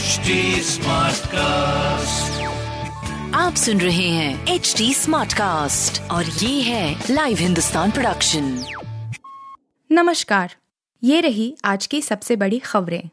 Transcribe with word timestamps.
HD 0.00 0.40
cast 1.26 2.42
आप 3.34 3.54
सुन 3.54 3.80
रहे 3.80 4.08
हैं 4.08 4.46
एच 4.46 4.74
डी 4.78 4.94
स्मार्ट 4.94 5.32
कास्ट 5.32 6.10
और 6.10 6.24
ये 6.24 6.62
है 6.62 7.04
लाइव 7.10 7.36
हिंदुस्तान 7.36 7.90
प्रोडक्शन 7.90 8.64
नमस्कार। 9.92 10.54
ये 11.04 11.20
रही 11.20 11.56
आज 11.64 11.86
की 11.86 12.02
सबसे 12.02 12.36
बड़ी 12.36 12.58
खबरें। 12.58 13.08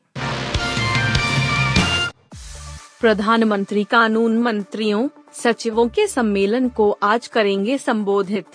प्रधानमंत्री 3.02 3.84
कानून 3.84 4.38
मंत्रियों 4.38 5.08
सचिवों 5.34 5.88
के 5.88 6.08
सम्मेलन 6.08 6.70
को 6.70 6.98
आज 7.04 7.28
करेंगे 7.28 7.78
संबोधित। 7.78 8.46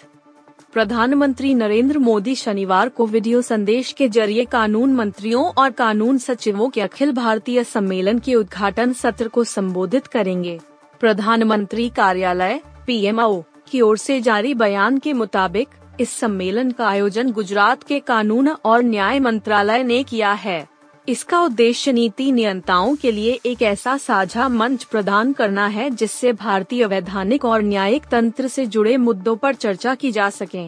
प्रधानमंत्री 0.72 1.54
नरेंद्र 1.54 1.98
मोदी 1.98 2.34
शनिवार 2.34 2.88
को 2.88 3.06
वीडियो 3.06 3.40
संदेश 3.42 3.92
के 3.92 4.08
ज़रिए 4.08 4.44
कानून 4.44 4.92
मंत्रियों 4.92 5.44
और 5.58 5.70
कानून 5.70 6.18
सचिवों 6.18 6.68
के 6.68 6.80
अखिल 6.80 7.12
भारतीय 7.12 7.64
सम्मेलन 7.64 8.18
के 8.18 8.34
उद्घाटन 8.34 8.92
सत्र 8.92 9.28
को 9.28 9.44
संबोधित 9.44 10.06
करेंगे। 10.06 10.58
प्रधानमंत्री 11.00 11.88
कार्यालय 11.88 12.60
पीएमओ 12.86 13.42
की 13.70 13.80
ओर 13.80 13.96
से 13.96 14.20
जारी 14.20 14.54
बयान 14.54 14.98
के 14.98 15.12
मुताबिक, 15.12 15.68
इस 16.00 16.10
सम्मेलन 16.10 16.70
का 16.70 16.88
आयोजन 16.88 17.32
गुजरात 17.32 17.82
के 17.82 18.00
कानून 18.00 18.48
और 18.48 18.82
न्याय 18.82 19.20
मंत्रालय 19.20 19.82
ने 19.82 20.02
किया 20.02 20.32
है। 20.32 20.71
इसका 21.08 21.40
उद्देश्य 21.40 21.92
नीति 21.92 22.32
नियंताओं 22.32 22.94
के 22.96 23.12
लिए 23.12 23.38
एक 23.46 23.62
ऐसा 23.62 23.96
साझा 23.96 24.48
मंच 24.48 24.84
प्रदान 24.84 25.32
करना 25.32 25.66
है 25.66 25.90
जिससे 25.90 26.32
भारतीय 26.32 26.86
वैधानिक 26.86 27.44
और 27.44 27.62
न्यायिक 27.62 28.02
तंत्र 28.10 28.48
से 28.48 28.66
जुड़े 28.66 28.96
मुद्दों 28.96 29.36
पर 29.36 29.54
चर्चा 29.54 29.94
की 29.94 30.12
जा 30.12 30.30
सके। 30.30 30.66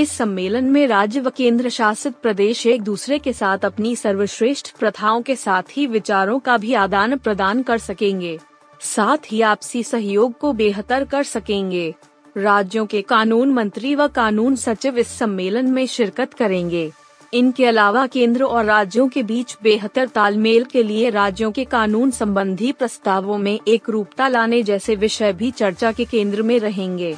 इस 0.00 0.12
सम्मेलन 0.12 0.64
में 0.64 0.86
राज्य 0.86 1.20
व 1.20 1.30
केंद्र 1.30 1.68
शासित 1.68 2.14
प्रदेश 2.14 2.66
एक 2.66 2.82
दूसरे 2.82 3.18
के 3.18 3.32
साथ 3.32 3.58
अपनी 3.58 3.96
सर्वश्रेष्ठ 3.96 4.78
प्रथाओं 4.78 5.22
के 5.22 5.36
साथ 5.36 5.62
ही 5.70 5.86
विचारों 5.86 6.38
का 6.38 6.56
भी 6.56 6.74
आदान 6.74 7.16
प्रदान 7.16 7.62
कर 7.62 7.78
सकेंगे। 7.78 8.38
साथ 8.80 9.32
ही 9.32 9.40
आपसी 9.40 9.82
सहयोग 9.82 10.38
को 10.38 10.52
बेहतर 10.52 11.04
कर 11.04 11.22
सकेंगे। 11.22 11.94
राज्यों 12.36 12.86
के 12.86 13.02
कानून 13.02 13.52
मंत्री 13.52 13.94
व 13.94 14.08
कानून 14.08 14.56
सचिव 14.56 14.98
इस 14.98 15.18
सम्मेलन 15.18 15.70
में 15.70 15.86
शिरकत 15.86 16.34
करेंगे। 16.34 16.92
इनके 17.34 17.64
अलावा 17.66 18.06
केंद्र 18.06 18.44
और 18.44 18.64
राज्यों 18.64 19.08
के 19.08 19.22
बीच 19.22 19.56
बेहतर 19.62 20.08
तालमेल 20.08 20.64
के 20.64 20.82
लिए 20.82 21.10
राज्यों 21.10 21.50
के 21.52 21.64
कानून 21.64 22.10
संबंधी 22.10 22.72
प्रस्तावों 22.72 23.38
में 23.38 23.58
एक 23.68 23.90
रूपता 23.90 24.28
लाने 24.28 24.62
जैसे 24.62 24.94
विषय 24.96 25.32
भी 25.32 25.50
चर्चा 25.50 25.92
के 25.92 26.04
केंद्र 26.04 26.42
में 26.42 26.58
रहेंगे। 26.58 27.16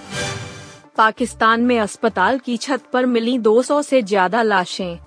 पाकिस्तान 0.97 1.61
में 1.61 1.79
अस्पताल 1.79 2.39
की 2.39 2.57
छत 2.57 2.83
पर 2.93 3.07
मिली 3.07 3.39
200 3.39 3.83
से 3.83 4.03
ज़्यादा 4.03 4.43
लाशें। 4.43 4.99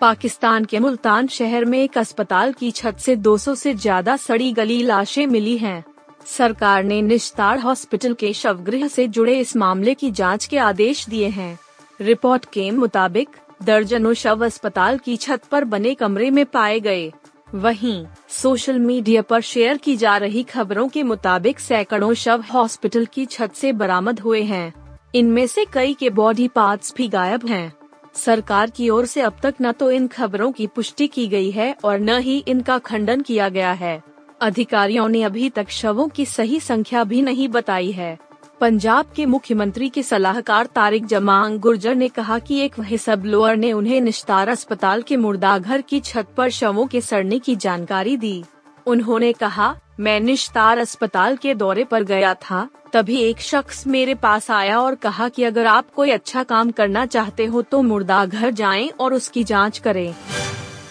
पाकिस्तान 0.00 0.64
के 0.64 0.78
मुल्तान 0.78 1.26
शहर 1.26 1.64
में 1.64 1.78
एक 1.78 1.98
अस्पताल 1.98 2.52
की 2.52 2.70
छत 2.70 2.98
से 2.98 3.16
200 3.16 3.54
से 3.54 3.74
ज़्यादा 3.74 4.16
सड़ी 4.16 4.52
गली 4.52 4.82
लाशें 4.82 5.26
मिली 5.26 5.56
हैं। 5.58 5.82
सरकार 6.26 6.84
ने 6.84 7.00
निस्तार 7.02 7.58
हॉस्पिटल 7.58 8.14
के 8.14 8.32
शवगृह 8.32 8.86
से 8.88 9.06
जुड़े 9.08 9.38
इस 9.40 9.56
मामले 9.56 9.94
की 9.94 10.10
जाँच 10.10 10.46
के 10.46 10.58
आदेश 10.58 11.08
दिए 11.08 11.28
हैं। 11.28 11.58
रिपोर्ट 12.00 12.44
के 12.44 12.70
मुताबिक 12.70 13.28
दर्जनों 13.62 14.12
शव 14.14 14.44
अस्पताल 14.44 14.98
की 14.98 15.16
छत 15.16 15.44
पर 15.44 15.64
बने 15.64 15.94
कमरे 15.94 16.30
में 16.30 16.46
पाए 16.46 16.80
गए। 16.80 17.12
वहीं, 17.54 18.04
सोशल 18.28 18.78
मीडिया 18.78 19.22
पर 19.22 19.40
शेयर 19.40 19.76
की 19.76 19.96
जा 19.96 20.16
रही 20.16 20.42
खबरों 20.42 20.88
के 20.88 21.02
मुताबिक 21.02 21.60
सैकड़ों 21.60 22.14
शव 22.14 22.44
हॉस्पिटल 22.52 23.06
की 23.06 23.26
छत 23.26 23.52
से 23.54 23.72
बरामद 23.72 24.20
हुए 24.20 24.42
हैं। 24.42 24.72
इनमें 25.14 25.46
से 25.46 25.64
कई 25.64 25.94
के 25.94 26.10
बॉडी 26.10 26.48
पार्ट्स 26.48 26.94
भी 26.96 27.08
गायब 27.08 27.46
हैं। 27.46 27.72
सरकार 28.14 28.70
की 28.70 28.88
ओर 28.88 29.06
से 29.06 29.20
अब 29.20 29.36
तक 29.42 29.54
न 29.62 29.72
तो 29.72 29.90
इन 29.90 30.06
खबरों 30.06 30.52
की 30.52 30.66
पुष्टि 30.66 31.06
की 31.06 31.26
गई 31.28 31.50
है 31.50 31.74
और 31.84 31.98
न 31.98 32.18
ही 32.18 32.38
इनका 32.48 32.78
खंडन 32.78 33.20
किया 33.20 33.48
गया 33.48 33.72
है। 33.72 34.02
अधिकारियों 34.40 35.08
ने 35.08 35.22
अभी 35.22 35.50
तक 35.50 35.70
शवों 35.70 36.08
की 36.08 36.26
सही 36.26 36.60
संख्या 36.60 37.04
भी 37.04 37.22
नहीं 37.22 37.48
बताई 37.48 37.90
है। 37.92 38.18
पंजाब 38.62 39.06
के 39.16 39.24
मुख्यमंत्री 39.26 39.88
के 39.88 40.02
सलाहकार 40.02 40.66
तारिक 40.66 41.06
जमांग 41.06 41.58
गुर्जर 41.60 41.94
ने 41.94 42.08
कहा 42.08 42.38
कि 42.38 42.58
एक 42.58 42.74
ब्लोअर 43.10 43.56
ने 43.56 43.72
उन्हें 43.72 44.00
निस्तार 44.00 44.48
अस्पताल 44.48 45.02
के 45.02 45.16
मुर्दाघर 45.16 45.80
की 45.80 46.00
छत 46.00 46.26
पर 46.36 46.50
शवों 46.50 46.86
के 46.86 47.00
सड़ने 47.00 47.38
की 47.38 47.56
जानकारी 47.56 48.16
दी। 48.16 48.44
उन्होंने 48.86 49.32
कहा, 49.32 49.74
मैं 50.00 50.20
निश्तार 50.20 50.78
अस्पताल 50.78 51.36
के 51.36 51.54
दौरे 51.54 51.84
पर 51.84 52.04
गया 52.04 52.34
था, 52.34 52.68
तभी 52.92 53.20
एक 53.20 53.40
शख्स 53.40 53.86
मेरे 53.86 54.14
पास 54.14 54.50
आया 54.50 54.78
और 54.80 54.94
कहा 54.94 55.28
कि 55.28 55.44
अगर 55.44 55.66
आप 55.66 55.90
कोई 55.90 56.10
अच्छा 56.10 56.42
काम 56.44 56.70
करना 56.70 57.06
चाहते 57.06 57.46
हो 57.46 57.62
तो 57.62 57.82
मुर्दाघर 57.82 58.50
जाएँ 58.52 58.88
और 58.90 59.14
उसकी 59.14 59.44
जाँच 59.44 59.78
करें। 59.78 60.14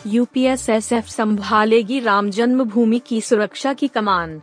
यूपीएसएसएफ 0.07 1.07
संभालेगी 1.07 1.99
राम 1.99 2.29
जन्मभूमि 2.29 3.01
की 3.07 3.21
सुरक्षा 3.21 3.73
की 3.73 3.87
कमान। 3.87 4.41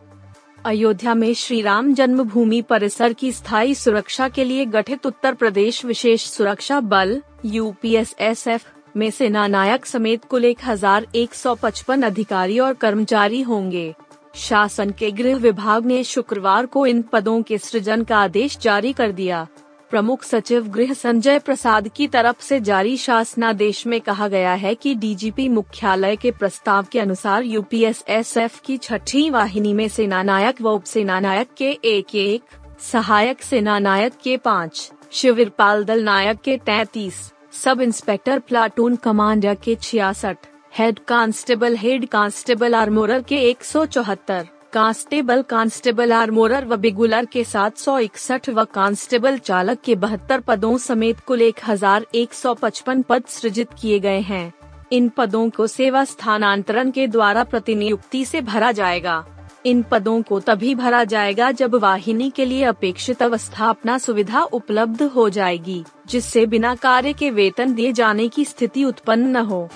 अयोध्या 0.65 1.13
में 1.13 1.33
श्री 1.33 1.61
राम 1.61 1.93
जन्मभूमि 1.93 2.61
परिसर 2.61 3.13
की 3.13 3.31
स्थायी 3.31 3.75
सुरक्षा 3.75 4.27
के 4.29 4.43
लिए 4.43 4.65
गठित 4.65 5.05
उत्तर 5.05 5.33
प्रदेश 5.33 5.83
विशेष 5.85 6.23
सुरक्षा 6.25 6.79
बल 6.79 7.21
यूपीएसएसएफ 7.45 8.65
में 8.97 9.09
सेना 9.11 9.45
नायक 9.47 9.85
समेत 9.85 10.25
कुल 10.25 10.45
एक 10.45 10.59
हज़ार 10.65 11.05
एक 11.15 11.33
सौ 11.33 11.55
पचपन 11.55 12.01
अधिकारी 12.01 12.59
और 12.59 12.73
कर्मचारी 12.73 13.41
होंगे। 13.41 13.93
शासन 14.35 14.89
के 14.89 15.11
गृह 15.11 15.35
विभाग 15.35 15.85
ने 15.85 16.03
शुक्रवार 16.03 16.65
को 16.65 16.85
इन 16.85 17.01
पदों 17.01 17.41
के 17.41 17.57
सृजन 17.57 18.03
का 18.03 18.17
आदेश 18.17 18.57
जारी 18.57 18.93
कर 18.93 19.11
दिया। 19.11 19.47
प्रमुख 19.89 20.23
सचिव 20.23 20.67
गृह 20.67 20.93
संजय 20.93 21.39
प्रसाद 21.39 21.87
की 21.87 22.07
तरफ़ 22.07 22.41
से 22.43 22.59
जारी 22.59 22.97
शासनादेश 22.97 23.85
में 23.87 23.99
कहा 24.01 24.27
गया 24.27 24.53
है 24.53 24.73
कि 24.75 24.93
डीजीपी 24.95 25.47
मुख्यालय 25.49 26.15
के 26.15 26.31
प्रस्ताव 26.31 26.85
के 26.91 26.99
अनुसार 26.99 27.43
यूपीएसएसएफ 27.43 28.59
की 28.59 28.77
छठी 28.77 29.29
वाहिनी 29.29 29.73
में 29.73 29.87
सेना 29.87 30.21
नायक 30.23 30.61
व 30.61 30.69
उप 30.69 30.83
सेना 30.83 31.19
नायक 31.19 31.53
के 31.57 31.71
एक 31.85 32.15
एक, 32.15 32.43
सहायक 32.81 33.41
सेना 33.41 33.79
नायक 33.79 34.13
के 34.23 34.37
पाँच 34.37 34.91
शिविर 35.11 35.49
पाल 35.49 35.83
दल 35.85 36.03
नायक 36.03 36.41
के 36.41 36.57
तैतीस, 36.57 37.33
सब 37.63 37.81
इंस्पेक्टर 37.81 38.39
प्लाटून 38.39 38.95
कमांडर 38.95 39.55
के 39.55 39.75
छियासठ, 39.75 40.37
head 40.77 40.99
constable 40.99 41.75
head 41.75 42.07
constable 42.07 42.75
armourer 42.75 43.21
के 43.21 43.37
एक 43.49 43.63
सौ 43.63 43.85
चौहत्तर। 43.85 44.47
कांस्टेबल 44.73 45.41
कांस्टेबल 45.41 46.11
आर्मोरर 46.11 46.65
व 46.65 46.75
बिगुलर 46.75 47.25
के 47.25 47.43
सात 47.43 47.77
सौ 47.77 47.97
इकसठ 47.99 48.49
व 48.49 48.63
कांस्टेबल 48.73 49.37
चालक 49.37 49.79
के 49.85 49.95
बहत्तर 49.95 50.39
पदों 50.39 50.77
समेत 50.77 51.19
कुल 51.19 51.41
एक 51.41 51.59
हज़ार 51.67 52.05
एक 52.15 52.33
सौ 52.33 52.53
पचपन 52.53 53.01
पद 53.01 53.23
सृजित 53.27 53.69
किए 53.81 53.99
गए 53.99 54.19
हैं। 54.19 54.51
इन 54.91 55.09
पदों 55.09 55.49
को 55.49 55.67
सेवा 55.67 56.03
स्थानांतरण 56.03 56.91
के 56.91 57.07
द्वारा 57.07 57.43
प्रतिनियुक्ति 57.43 58.23
से 58.25 58.41
भरा 58.41 58.71
जाएगा। 58.71 59.23
इन 59.65 59.81
पदों 59.81 60.21
को 60.21 60.39
तभी 60.39 60.75
भरा 60.75 61.03
जाएगा 61.03 61.51
जब 61.51 61.75
वाहिनी 61.75 62.29
के 62.29 62.45
लिए 62.45 62.63
अपेक्षित 62.65 63.23
अवस्थापना 63.23 63.97
सुविधा 63.97 64.41
उपलब्ध 64.43 65.01
हो 65.05 65.29
जाएगी, 65.29 65.83
जिससे 66.07 66.45
बिना 66.45 66.75
कार्य 66.75 67.13
के 67.13 67.29
वेतन 67.31 67.73
दिए 67.73 67.91
जाने 67.91 68.27
की 68.27 68.45
स्थिति 68.45 68.83
उत्पन्न 68.83 69.37
न 69.37 69.45
हो। 69.45 69.69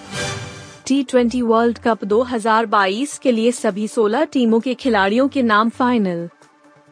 टी 0.88 1.04
ट्वेंटी 1.04 1.42
वर्ल्ड 1.42 1.78
कप 1.78 2.04
2022 2.06 3.18
के 3.18 3.32
लिए 3.32 3.52
सभी 3.52 3.88
16 3.88 4.26
टीमों 4.32 4.60
के 4.60 4.74
खिलाड़ियों 4.74 5.28
के 5.28 5.42
नाम 5.42 5.70
फाइनल 5.70 6.28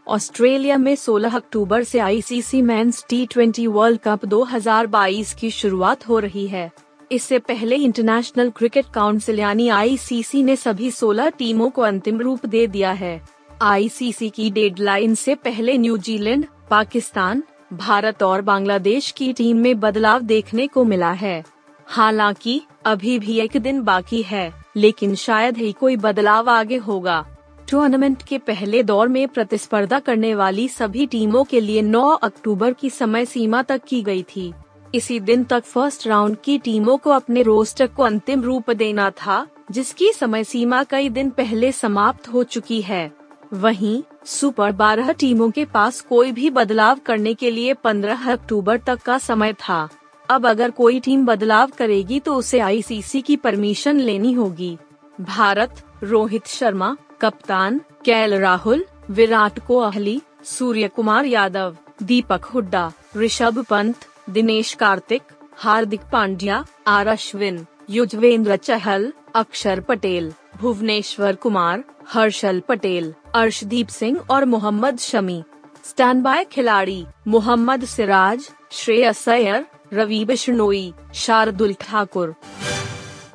ऑस्ट्रेलिया 0.08 0.78
में 0.78 0.96
16 0.96 1.36
अक्टूबर 1.36 1.84
से 1.84 2.00
ICC 2.00 2.62
men's 2.62 3.04
T 3.10 3.68
world 3.68 4.00
cup 4.00 4.26
2022 4.26 5.34
की 5.34 5.52
शुरुआत 5.52 6.08
हो 6.10 6.20
रही 6.20 6.48
है। 6.48 6.72
इससे 7.12 7.40
पहले 7.40 7.76
इंटरनेशनल 7.76 8.50
क्रिकेट 8.50 8.86
काउंसिल 8.94 9.40
यानी 9.40 9.68
आईसीसी 9.70 10.44
ने 10.44 10.56
सभी 10.56 10.92
16 10.92 11.32
टीमों 11.38 11.70
को 11.70 11.82
अंतिम 11.82 12.22
रूप 12.22 12.46
दे 12.46 12.66
दिया 12.68 12.92
है। 12.92 13.22
आईसीसी 13.62 14.30
की 14.30 14.50
डेडलाइन 14.52 15.16
से 15.16 15.36
पहले 15.36 15.78
न्यूजीलैंड 15.78 16.46
पाकिस्तान, 16.70 17.44
भारत 17.74 18.24
और 18.24 18.42
बांग्लादेश 18.42 19.12
की 19.12 19.34
टीम 19.34 19.58
में 19.58 19.80
बदलाव 19.80 20.22
देखने 20.22 20.68
को 20.68 20.84
मिला 20.84 21.12
है। 21.12 21.44
हालाँकि, 21.92 22.62
अभी 22.86 23.20
भी 23.20 23.40
एक 23.40 23.58
दिन 23.58 23.82
बाकी 23.82 24.22
है, 24.22 24.54
लेकिन 24.76 25.16
शायद 25.16 25.58
ही 25.58 25.72
कोई 25.72 25.98
बदलाव 25.98 26.50
आगे 26.50 26.78
होगा। 26.78 27.26
टूर्नामेंट 27.70 28.24
के 28.24 28.38
पहले 28.38 28.84
दौर 28.84 29.08
में 29.08 29.28
प्रतिस्पर्धा 29.28 30.00
करने 30.00 30.36
वाली 30.36 30.68
सभी 30.68 31.06
टीमों 31.06 31.44
के 31.44 31.60
लिए 31.60 31.82
9 31.82 32.10
अक्टूबर 32.10 32.74
की 32.74 32.90
समय 32.90 33.26
सीमा 33.26 33.62
तक 33.62 33.82
की 33.88 34.02
गई 34.02 34.24
थी। 34.24 34.54
इसी 34.96 35.20
दिन 35.20 35.44
तक 35.44 35.64
फ़र्स्ट 35.64 36.08
राउंड 36.08 36.38
की 36.44 36.58
टीमों 36.58 36.98
को 36.98 37.10
अपने 37.10 37.42
रोस्टर 37.42 37.88
को 37.88 38.04
अंतिम 38.04 38.42
रूप 38.42 38.72
देना 38.72 39.10
था, 39.10 39.48
जिसकी 39.72 40.14
समय 40.14 40.44
सीमा 40.44 40.84
कई 40.84 41.10
दिन 41.10 41.30
पहले 41.30 41.72
समाप्त 41.72 42.28
हो 42.28 42.44
चुकी 42.44 42.82
है। 42.82 43.12
वहीं 43.54 44.04
सुपर 44.26 44.72
12 44.72 45.12
टीमों 45.12 45.52
के 45.52 45.66
पास 45.66 46.02
कोई 46.02 46.32
भी 46.32 46.50
बदलाव 46.50 47.00
करने 47.06 47.34
के 47.34 47.52
लिए 47.52 47.74
15 47.74 48.32
अक्टूबर 48.32 48.78
तक 48.78 49.00
का 49.02 49.18
समय 49.18 49.54
था। 49.54 49.90
अब 50.32 50.48
अगर 50.48 50.72
कोई 50.72 51.00
टीम 51.00 51.26
बदलाव 51.26 51.72
करेगी 51.78 52.20
तो 52.20 52.36
उसे 52.36 52.60
आईसीसी 52.60 53.22
की 53.22 53.36
परमिशन 53.36 54.00
लेनी 54.00 54.32
होगी। 54.34 54.78
भारत, 55.22 55.82
रोहित 56.04 56.48
शर्मा, 56.48 56.96
कप्तान, 57.22 57.82
K L 58.06 58.34
Rahul, 58.34 58.86
Virat 59.10 59.60
Kohli 59.60 60.22
Surya 60.44 60.88
Kumar 60.88 61.26
Yadav, 61.26 61.76
Deepak 62.04 62.46
Hooda, 62.46 62.92
Rishabh 63.18 63.66
Pant, 63.70 64.06
Dinesh 64.30 64.74
Karthik, 64.74 65.22
Hardik 65.58 66.02
Pandya, 66.12 66.64
R 66.88 67.08
Ashwin, 67.08 67.66
Yuzvendra 67.90 68.56
Chahal, 68.56 69.12
Axar 69.36 69.80
Patel, 69.80 70.32
Bhuvneshwar 70.58 71.36
Kumar, 71.36 71.84
Harshal 72.10 72.60
Patel, 72.60 73.14
Arshdeep 73.36 73.88
Singh 73.88 74.20
और 74.30 74.46
मोहम्मद 74.46 75.00
शमी। 75.00 75.44
स्टैंड 75.86 76.24
बाय 76.24 76.44
खिलाड़ी, 76.44 77.06
मोहम्मद 77.28 77.86
सिराज, 77.86 78.50
श्रेयस 78.72 79.28
अय्यर 79.30 79.66
रवि 79.94 80.24
बिश्नोई, 80.26 80.94
शार्दुल 81.14 81.74
ठाकुर। 81.74 82.34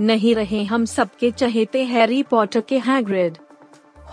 नहीं 0.00 0.34
रहे 0.34 0.62
हम 0.64 0.84
सबके 0.84 1.30
चहेते 1.30 1.82
हैरी 1.84 2.22
पॉटर 2.22 2.60
के 2.60 2.78
Hagrid 2.78 3.36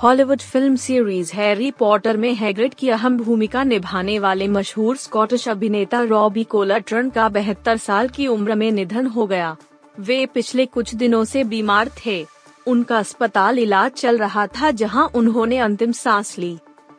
Hollywood 0.03 0.41
film 0.41 0.75
series 0.75 1.31
Harry 1.33 1.69
Potter 1.71 2.17
में 2.17 2.33
Hagrid 2.35 2.73
की 2.73 2.89
अहम 2.89 3.17
भूमिका 3.17 3.63
निभाने 3.63 4.17
वाले 4.19 4.47
मशहूर 4.47 4.97
स्कॉटिश 4.97 5.47
अभिनेता 5.49 6.01
रॉबी 6.01 6.43
कोलाट्रन 6.43 7.09
का 7.09 7.29
बहत्तर 7.29 7.77
साल 7.77 8.07
की 8.07 8.27
उम्र 8.27 8.55
में 8.55 8.71
निधन 8.71 9.07
हो 9.07 9.27
गया। 9.27 9.55
वे 9.99 10.25
पिछले 10.25 10.65
कुछ 10.65 10.93
दिनों 10.95 11.23
से 11.23 11.43
बीमार 11.43 11.89
थे। 12.05 12.25
उनका 12.67 12.97
अस्पताल 12.97 13.59
इलाज 13.59 13.91
चल 13.91 14.17
रहा 14.17 14.47
था 14.47 14.71
जहाँ 14.71 15.09
उन्होंने 15.15 15.57
अंतिम 15.57 15.91
सांस 15.91 16.37
ली। 16.39 16.57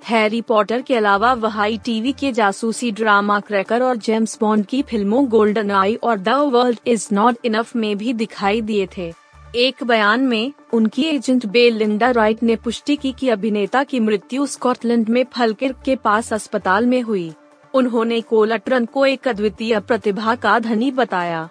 हैरी 0.09 0.41
पॉटर 0.41 0.83
के 0.83 0.95
अलावा 0.95 1.33
वह 1.33 1.61
आई 1.61 1.79
टीवी 1.79 2.13
के 2.13 2.33
जासूसी 2.33 2.91
ड्रामा 2.93 3.41
क्रैकर 3.41 3.83
और 3.83 3.97
जेम्स 3.97 4.39
बॉन्ड 4.41 4.67
की 4.67 4.83
फ़िल्मों 4.83 5.27
गोल्डन 5.27 5.71
आई 5.71 5.95
और 5.95 6.19
the 6.19 6.29
world 6.29 6.79
is 6.87 7.09
not 7.13 7.37
enough 7.45 7.77
में 7.77 7.99
भी 7.99 8.13
दिखाई 8.13 8.61
दिए 8.61 8.89
थे। 8.97 9.13
एक 9.57 9.85
बयान 9.85 10.21
में, 10.21 10.53
उनकी 10.73 11.03
एजेंट 11.03 11.47
बेलिंडा 11.47 12.11
राइट 12.11 12.43
ने 12.43 12.57
पुष्टि 12.57 12.97
की 12.97 13.13
कि 13.13 13.29
अभिनेता 13.29 13.85
की 13.85 14.01
मृत्यु 14.01 14.47
स्कॉटलैंड 14.47 15.09
में 15.09 15.25
फलकिर 15.33 15.75
के 15.85 15.97
पास 15.97 16.33
अस्पताल 16.33 16.87
में 16.87 17.03
हुई। 17.03 17.33
उन्होंने 17.75 18.21
कोलट्रन 18.21 18.85
को 18.85 19.07
एक 19.07 19.29
अद्वितीय 19.29 19.81
प्रतिभा 19.81 20.35
का 20.35 20.59
धनी 20.59 20.91
बताया। 20.91 21.49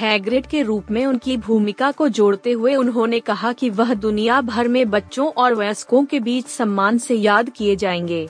हैग्रिड 0.00 0.46
के 0.46 0.62
रूप 0.62 0.90
में 0.90 1.06
उनकी 1.06 1.36
भूमिका 1.36 1.90
को 1.90 2.08
जोड़ते 2.08 2.52
हुए 2.52 2.74
उन्होंने 2.74 3.20
कहा 3.20 3.52
कि 3.52 3.70
वह 3.70 3.94
दुनिया 3.94 4.40
भर 4.40 4.68
में 4.68 4.90
बच्चों 4.90 5.28
और 5.28 5.54
वयस्कों 5.54 6.04
के 6.04 6.20
बीच 6.20 6.46
सम्मान 6.46 6.98
से 6.98 7.14
याद 7.14 7.50
किए 7.50 7.76
जाएँगे। 7.76 8.28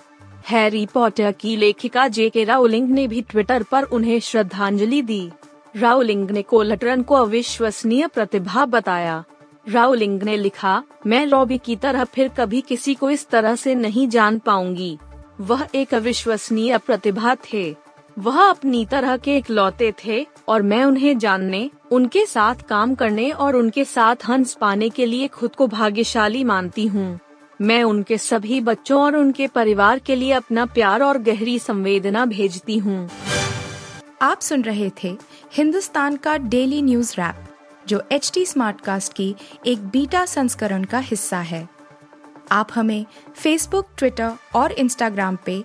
हैरी 0.48 0.86
पॉटर 0.86 1.32
की 1.32 1.56
लेखिका 1.56 2.08
जे 2.08 2.30
के 2.30 2.44
राउलिंग 2.44 2.90
ने 2.90 3.08
भी 3.08 3.22
ट्विटर 3.22 3.62
पर 3.62 3.82
उन्हें 3.82 4.20
श्रद्धांजलि 4.20 5.02
दी। 5.02 5.30
राउलिंग 5.76 6.30
ने 6.30 6.42
कोलटरन 6.42 7.02
को 7.02 7.14
अविश्वसनीय 7.14 8.06
प्रतिभा 8.06 8.66
बताया। 8.66 9.24
राउलिंग 9.68 10.22
ने 10.22 10.36
लिखा, 10.36 10.82
मैं 11.06 11.26
रॉबी 11.26 11.58
की 11.58 11.76
तरह 11.76 12.04
फिर 12.04 12.28
कभी 12.28 12.60
किसी 12.60 12.94
को 12.94 13.10
इस 13.10 13.28
तरह 13.28 13.56
से 13.56 13.74
नहीं 13.74 14.08
जान 14.08 14.38
पाऊँगी। 14.38 14.98
वह 15.40 15.66
एक 15.74 15.94
अविश्वसनीय 15.94 16.78
प्रतिभा 16.78 17.34
थे। 17.34 17.81
वह 18.18 18.40
अपनी 18.42 18.84
तरह 18.84 19.16
के 19.16 19.36
इकलौते 19.36 19.92
थे 20.04 20.26
और 20.48 20.62
मैं 20.62 20.84
उन्हें 20.84 21.18
जानने, 21.18 21.70
उनके 21.92 22.24
साथ 22.26 22.54
काम 22.68 22.94
करने 22.94 23.30
और 23.30 23.56
उनके 23.56 23.84
साथ 23.84 24.16
हंस 24.28 24.54
पाने 24.54 24.88
के 24.88 25.06
लिए 25.06 25.28
खुद 25.28 25.54
को 25.56 25.66
भाग्यशाली 25.66 26.44
मानती 26.44 26.86
हूँ। 26.86 27.18
मैं 27.60 27.82
उनके 27.82 28.18
सभी 28.18 28.60
बच्चों 28.60 29.02
और 29.02 29.16
उनके 29.16 29.46
परिवार 29.46 29.98
के 29.98 30.14
लिए 30.14 30.32
अपना 30.32 30.66
प्यार 30.66 31.02
और 31.02 31.18
गहरी 31.18 31.58
संवेदना 31.58 32.24
भेजती 32.26 32.78
हूँ। 32.78 33.08
आप 34.22 34.40
सुन 34.40 34.62
रहे 34.62 34.90
थे 35.04 35.16
हिंदुस्तान 35.52 36.16
का 36.16 36.36
डेली 36.36 36.82
न्यूज़ 36.82 37.14
रैप, 37.18 37.44
जो 37.88 38.02
एच 38.12 38.30
टी 38.34 38.46
स्मार्ट 38.46 38.80
कास्ट 38.80 39.12
की 39.12 39.34
एक 39.66 39.86
बीटा 39.86 40.24
संस्करण 40.26 40.84
का 40.84 40.98
हिस्सा 40.98 41.38
है। 41.38 41.68
आप 42.52 42.68
हमें 42.74 43.04
फेसबुक 43.36 43.88
ट्विटर 43.98 44.32
और 44.54 44.72
इंस्टाग्राम 44.72 45.38
पे 45.46 45.64